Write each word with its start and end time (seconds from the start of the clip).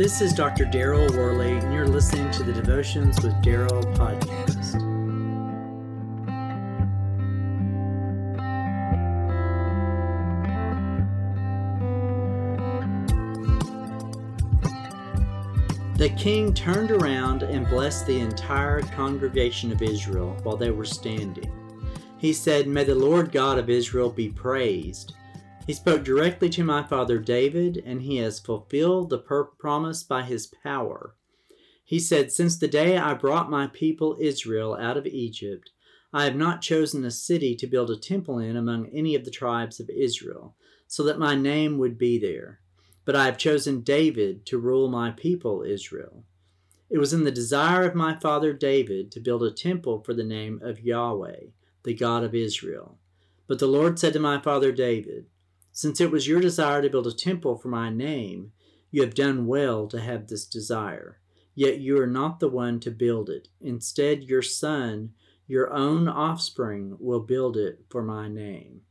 This 0.00 0.22
is 0.22 0.32
Dr. 0.32 0.64
Daryl 0.64 1.14
Worley, 1.14 1.58
and 1.58 1.74
you're 1.74 1.86
listening 1.86 2.30
to 2.30 2.42
the 2.42 2.54
Devotions 2.54 3.22
with 3.22 3.34
Daryl 3.44 3.84
podcast. 3.96 4.78
The 15.98 16.08
king 16.16 16.54
turned 16.54 16.90
around 16.90 17.42
and 17.42 17.68
blessed 17.68 18.06
the 18.06 18.20
entire 18.20 18.80
congregation 18.80 19.70
of 19.70 19.82
Israel 19.82 20.34
while 20.44 20.56
they 20.56 20.70
were 20.70 20.86
standing. 20.86 21.52
He 22.16 22.32
said, 22.32 22.66
May 22.66 22.84
the 22.84 22.94
Lord 22.94 23.32
God 23.32 23.58
of 23.58 23.68
Israel 23.68 24.08
be 24.08 24.30
praised 24.30 25.12
he 25.70 25.74
spoke 25.74 26.02
directly 26.02 26.48
to 26.48 26.64
my 26.64 26.82
father 26.82 27.16
David, 27.16 27.80
and 27.86 28.02
he 28.02 28.16
has 28.16 28.40
fulfilled 28.40 29.08
the 29.08 29.20
per- 29.20 29.44
promise 29.44 30.02
by 30.02 30.24
his 30.24 30.48
power. 30.48 31.14
He 31.84 32.00
said, 32.00 32.32
Since 32.32 32.58
the 32.58 32.66
day 32.66 32.98
I 32.98 33.14
brought 33.14 33.52
my 33.52 33.68
people 33.68 34.16
Israel 34.18 34.74
out 34.74 34.96
of 34.96 35.06
Egypt, 35.06 35.70
I 36.12 36.24
have 36.24 36.34
not 36.34 36.60
chosen 36.60 37.04
a 37.04 37.10
city 37.12 37.54
to 37.54 37.68
build 37.68 37.88
a 37.88 37.96
temple 37.96 38.40
in 38.40 38.56
among 38.56 38.88
any 38.88 39.14
of 39.14 39.24
the 39.24 39.30
tribes 39.30 39.78
of 39.78 39.88
Israel, 39.90 40.56
so 40.88 41.04
that 41.04 41.20
my 41.20 41.36
name 41.36 41.78
would 41.78 41.96
be 41.96 42.18
there. 42.18 42.58
But 43.04 43.14
I 43.14 43.26
have 43.26 43.38
chosen 43.38 43.82
David 43.82 44.44
to 44.46 44.58
rule 44.58 44.88
my 44.88 45.12
people 45.12 45.62
Israel. 45.62 46.24
It 46.90 46.98
was 46.98 47.12
in 47.12 47.22
the 47.22 47.30
desire 47.30 47.84
of 47.84 47.94
my 47.94 48.18
father 48.18 48.52
David 48.52 49.12
to 49.12 49.20
build 49.20 49.44
a 49.44 49.52
temple 49.52 50.02
for 50.02 50.14
the 50.14 50.24
name 50.24 50.58
of 50.64 50.80
Yahweh, 50.80 51.50
the 51.84 51.94
God 51.94 52.24
of 52.24 52.34
Israel. 52.34 52.98
But 53.46 53.60
the 53.60 53.68
Lord 53.68 54.00
said 54.00 54.14
to 54.14 54.18
my 54.18 54.40
father 54.40 54.72
David, 54.72 55.26
since 55.72 56.00
it 56.00 56.10
was 56.10 56.26
your 56.26 56.40
desire 56.40 56.82
to 56.82 56.90
build 56.90 57.06
a 57.06 57.12
temple 57.12 57.56
for 57.56 57.68
my 57.68 57.90
name, 57.90 58.52
you 58.90 59.02
have 59.02 59.14
done 59.14 59.46
well 59.46 59.86
to 59.88 60.00
have 60.00 60.26
this 60.26 60.46
desire. 60.46 61.20
Yet 61.54 61.78
you 61.78 62.00
are 62.00 62.06
not 62.06 62.40
the 62.40 62.48
one 62.48 62.80
to 62.80 62.90
build 62.90 63.28
it. 63.28 63.48
Instead, 63.60 64.24
your 64.24 64.42
son, 64.42 65.10
your 65.46 65.72
own 65.72 66.08
offspring, 66.08 66.96
will 66.98 67.20
build 67.20 67.56
it 67.56 67.84
for 67.88 68.02
my 68.02 68.28
name. 68.28 68.82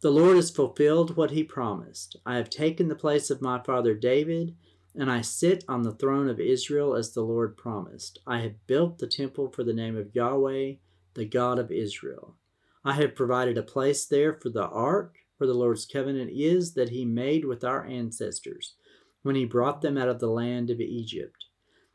The 0.00 0.10
Lord 0.10 0.36
has 0.36 0.50
fulfilled 0.50 1.16
what 1.16 1.32
he 1.32 1.44
promised. 1.44 2.16
I 2.24 2.36
have 2.36 2.48
taken 2.48 2.88
the 2.88 2.94
place 2.94 3.28
of 3.28 3.42
my 3.42 3.62
father 3.62 3.94
David, 3.94 4.56
and 4.94 5.10
I 5.10 5.20
sit 5.20 5.64
on 5.68 5.82
the 5.82 5.92
throne 5.92 6.28
of 6.28 6.40
Israel 6.40 6.94
as 6.94 7.12
the 7.12 7.22
Lord 7.22 7.56
promised. 7.56 8.18
I 8.26 8.40
have 8.40 8.66
built 8.66 8.98
the 8.98 9.06
temple 9.06 9.50
for 9.50 9.62
the 9.62 9.74
name 9.74 9.96
of 9.96 10.14
Yahweh, 10.14 10.74
the 11.14 11.24
God 11.26 11.58
of 11.58 11.70
Israel. 11.70 12.36
I 12.82 12.94
have 12.94 13.14
provided 13.14 13.58
a 13.58 13.62
place 13.62 14.06
there 14.06 14.32
for 14.32 14.48
the 14.48 14.66
ark 14.66 15.18
for 15.40 15.46
the 15.46 15.54
Lord's 15.54 15.86
covenant 15.86 16.30
is 16.34 16.74
that 16.74 16.90
he 16.90 17.06
made 17.06 17.46
with 17.46 17.64
our 17.64 17.86
ancestors 17.86 18.74
when 19.22 19.34
he 19.34 19.46
brought 19.46 19.80
them 19.80 19.96
out 19.96 20.10
of 20.10 20.20
the 20.20 20.28
land 20.28 20.68
of 20.68 20.80
Egypt. 20.80 21.46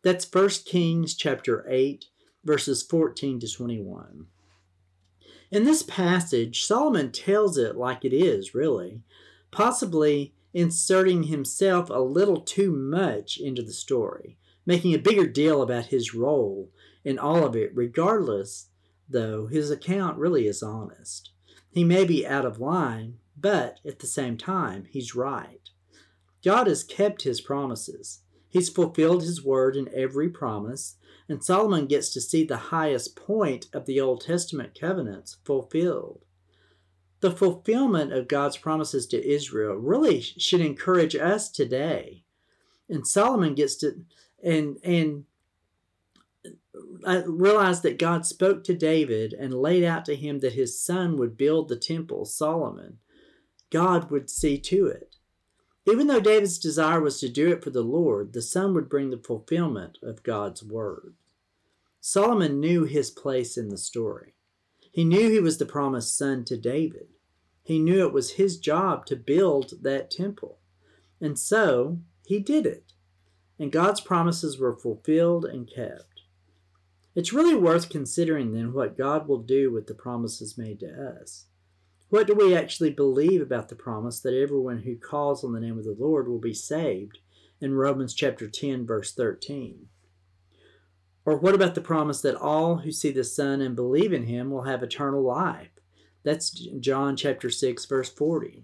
That's 0.02 0.28
1 0.34 0.50
Kings 0.66 1.14
chapter 1.14 1.64
8 1.70 2.06
verses 2.44 2.82
14 2.82 3.40
to 3.42 3.48
21. 3.48 4.26
In 5.52 5.64
this 5.64 5.84
passage, 5.84 6.64
Solomon 6.64 7.12
tells 7.12 7.56
it 7.56 7.76
like 7.76 8.04
it 8.04 8.14
is, 8.14 8.56
really, 8.56 9.04
possibly 9.52 10.34
inserting 10.56 11.26
himself 11.26 11.92
a 11.92 12.00
little 12.00 12.42
too 12.42 12.72
much 12.72 13.38
into 13.38 13.62
the 13.62 13.74
story, 13.74 14.40
making 14.66 14.96
a 14.96 14.98
bigger 14.98 15.28
deal 15.28 15.62
about 15.62 15.86
his 15.86 16.16
role 16.16 16.72
in 17.04 17.20
all 17.20 17.46
of 17.46 17.56
it. 17.56 17.70
Regardless, 17.76 18.70
though, 19.08 19.46
his 19.46 19.70
account 19.70 20.18
really 20.18 20.48
is 20.48 20.64
honest. 20.64 21.30
He 21.70 21.84
may 21.84 22.06
be 22.06 22.26
out 22.26 22.46
of 22.46 22.60
line, 22.60 23.20
but 23.38 23.80
at 23.86 24.00
the 24.00 24.08
same 24.08 24.38
time, 24.38 24.86
he's 24.90 25.16
right. 25.16 25.70
God 26.44 26.68
has 26.68 26.84
kept 26.84 27.24
his 27.24 27.42
promises. 27.42 28.22
He's 28.50 28.70
fulfilled 28.70 29.24
his 29.24 29.44
word 29.44 29.76
in 29.76 29.90
every 29.94 30.30
promise, 30.30 30.96
and 31.28 31.44
Solomon 31.44 31.88
gets 31.88 32.10
to 32.14 32.22
see 32.22 32.46
the 32.46 32.58
highest 32.58 33.16
point 33.16 33.68
of 33.74 33.86
the 33.86 34.00
Old 34.00 34.22
Testament 34.22 34.80
covenants 34.80 35.38
fulfilled. 35.44 36.24
The 37.22 37.32
fulfillment 37.32 38.14
of 38.14 38.28
God's 38.28 38.58
promises 38.58 39.08
to 39.08 39.28
Israel 39.28 39.76
really 39.76 40.22
should 40.22 40.62
encourage 40.62 41.16
us 41.16 41.50
today. 41.50 42.24
And 42.88 43.08
Solomon 43.08 43.56
gets 43.56 43.76
to 43.78 44.06
and 44.44 44.78
and 44.84 45.26
I 47.06 47.24
realized 47.26 47.84
that 47.84 47.98
God 47.98 48.26
spoke 48.26 48.64
to 48.66 48.76
David 48.76 49.34
and 49.34 49.54
laid 49.54 49.84
out 49.84 50.06
to 50.06 50.16
him 50.16 50.40
that 50.40 50.54
his 50.54 50.80
son 50.80 51.18
would 51.18 51.38
build 51.38 51.68
the 51.68 51.76
temple, 51.76 52.26
Solomon. 52.26 53.00
God 53.72 54.12
would 54.12 54.30
see 54.30 54.58
to 54.60 54.88
it. 54.88 55.16
Even 55.88 56.08
though 56.08 56.20
David's 56.20 56.58
desire 56.58 57.00
was 57.00 57.20
to 57.20 57.30
do 57.30 57.52
it 57.52 57.64
for 57.64 57.70
the 57.70 57.84
Lord, 57.84 58.34
the 58.34 58.42
Son 58.42 58.74
would 58.74 58.90
bring 58.90 59.10
the 59.12 59.18
fulfillment 59.18 59.98
of 60.02 60.24
God's 60.24 60.64
word. 60.64 61.16
Solomon 62.02 62.60
knew 62.60 62.84
his 62.84 63.10
place 63.10 63.58
in 63.58 63.70
the 63.70 63.78
story. 63.78 64.36
He 64.92 65.04
knew 65.04 65.30
he 65.30 65.40
was 65.40 65.58
the 65.58 65.66
promised 65.66 66.18
son 66.18 66.46
to 66.46 66.56
David. 66.56 67.08
He 67.64 67.80
knew 67.80 68.06
it 68.06 68.14
was 68.14 68.34
his 68.34 68.58
job 68.58 69.06
to 69.08 69.16
build 69.16 69.74
that 69.82 70.12
temple. 70.12 70.60
And 71.20 71.38
so 71.38 72.00
he 72.26 72.40
did 72.40 72.66
it. 72.66 72.94
And 73.58 73.72
God's 73.72 74.02
promises 74.02 74.60
were 74.60 74.78
fulfilled 74.78 75.46
and 75.46 75.68
kept. 75.68 76.22
It's 77.16 77.34
really 77.34 77.56
worth 77.56 77.90
considering 77.90 78.54
then 78.54 78.72
what 78.72 78.98
God 78.98 79.28
will 79.28 79.42
do 79.42 79.72
with 79.72 79.88
the 79.88 79.94
promises 79.94 80.58
made 80.58 80.80
to 80.82 81.20
us. 81.22 81.46
What 82.16 82.28
do 82.28 82.34
we 82.34 82.56
actually 82.56 82.92
believe 82.92 83.42
about 83.42 83.68
the 83.68 83.76
promise 83.76 84.22
that 84.22 84.34
everyone 84.34 84.84
who 84.84 84.96
calls 84.96 85.44
on 85.44 85.52
the 85.52 85.60
name 85.60 85.78
of 85.78 85.84
the 85.84 85.98
Lord 86.00 86.30
will 86.30 86.40
be 86.40 86.54
saved 86.54 87.18
in 87.60 87.74
Romans 87.74 88.14
chapter 88.14 88.48
10 88.48 88.86
verse 88.86 89.14
13? 89.14 89.88
Or 91.26 91.38
what 91.38 91.54
about 91.54 91.76
the 91.76 91.82
promise 91.82 92.22
that 92.22 92.38
all 92.38 92.78
who 92.78 92.92
see 92.94 93.12
the 93.12 93.26
Son 93.26 93.60
and 93.60 93.76
believe 93.76 94.14
in 94.14 94.28
him 94.28 94.50
will 94.50 94.62
have 94.62 94.82
eternal 94.82 95.24
life? 95.24 95.72
That's 96.24 96.52
John 96.80 97.18
chapter 97.18 97.50
6 97.50 97.84
verse 97.84 98.10
40. 98.10 98.64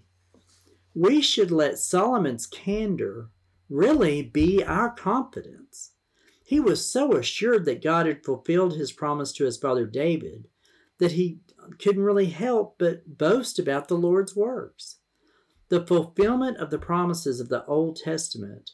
We 0.94 1.20
should 1.20 1.50
let 1.50 1.78
Solomon's 1.78 2.46
candor 2.46 3.28
really 3.68 4.22
be 4.22 4.64
our 4.64 4.88
confidence. 4.88 5.92
He 6.42 6.58
was 6.58 6.90
so 6.90 7.12
assured 7.18 7.66
that 7.66 7.84
God 7.84 8.06
had 8.06 8.24
fulfilled 8.24 8.78
his 8.78 8.92
promise 8.92 9.30
to 9.32 9.44
his 9.44 9.58
father 9.58 9.84
David 9.84 10.48
that 10.98 11.12
he 11.12 11.40
couldn't 11.78 12.02
really 12.02 12.26
help 12.26 12.76
but 12.78 13.18
boast 13.18 13.58
about 13.58 13.88
the 13.88 13.96
Lord's 13.96 14.36
works. 14.36 14.98
The 15.68 15.86
fulfillment 15.86 16.58
of 16.58 16.70
the 16.70 16.78
promises 16.78 17.40
of 17.40 17.48
the 17.48 17.64
Old 17.66 17.96
Testament 17.96 18.70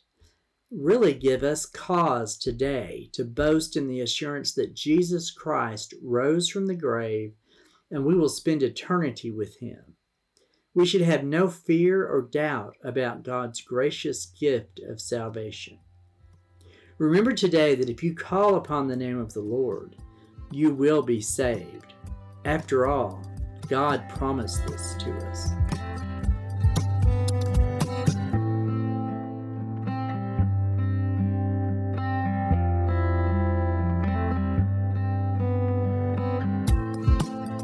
really 0.71 1.15
give 1.15 1.43
us 1.43 1.65
cause 1.65 2.37
today 2.37 3.09
to 3.13 3.25
boast 3.25 3.77
in 3.77 3.89
the 3.89 4.01
assurance 4.01 4.53
that 4.55 4.75
Jesus 4.75 5.31
Christ 5.31 5.95
rose 6.03 6.49
from 6.49 6.67
the 6.67 6.75
grave 6.75 7.33
and 7.91 8.05
we 8.05 8.15
will 8.15 8.29
spend 8.29 8.63
eternity 8.63 9.31
with 9.31 9.59
him. 9.61 9.97
We 10.75 10.87
should 10.87 11.01
have 11.01 11.25
no 11.25 11.49
fear 11.49 12.07
or 12.07 12.23
doubt 12.23 12.77
about 12.85 13.23
God's 13.23 13.63
gracious 13.63 14.27
gift 14.27 14.81
of 14.87 15.01
salvation. 15.01 15.79
Remember 16.99 17.33
today 17.33 17.75
that 17.75 17.89
if 17.89 18.03
you 18.03 18.15
call 18.15 18.57
upon 18.57 18.89
the 18.89 18.97
name 18.97 19.19
of 19.19 19.33
the 19.33 19.41
Lord, 19.41 19.97
you 20.51 20.73
will 20.73 21.03
be 21.03 21.21
saved. 21.21 21.95
After 22.45 22.87
all, 22.87 23.23
God 23.69 24.09
promised 24.09 24.67
this 24.67 24.95
to 25.01 25.15
us. 25.29 25.51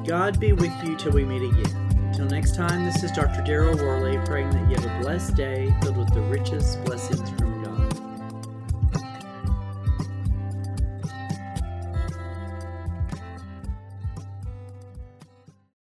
God 0.06 0.38
be 0.38 0.52
with 0.52 0.72
you 0.84 0.96
till 0.96 1.12
we 1.12 1.24
meet 1.24 1.42
again. 1.42 1.94
Until 2.08 2.26
next 2.26 2.54
time, 2.54 2.84
this 2.84 3.02
is 3.02 3.10
Dr. 3.10 3.42
Daryl 3.42 3.74
Worley 3.76 4.18
praying 4.26 4.50
that 4.50 4.70
you 4.70 4.76
have 4.76 5.00
a 5.00 5.02
blessed 5.02 5.34
day 5.34 5.74
filled 5.80 5.96
with 5.96 6.12
the 6.12 6.20
richest 6.20 6.84
blessings 6.84 7.30